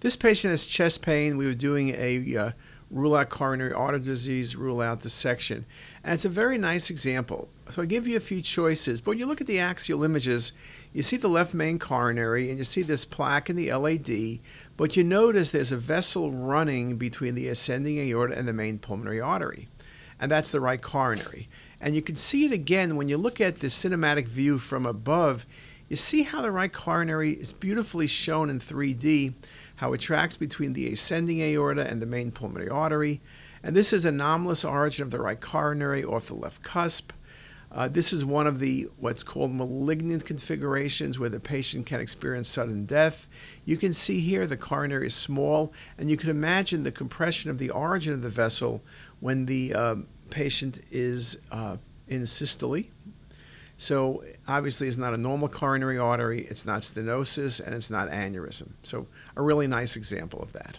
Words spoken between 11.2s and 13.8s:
left main coronary and you see this plaque in the